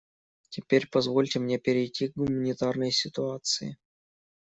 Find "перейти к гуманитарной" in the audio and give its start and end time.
1.59-2.89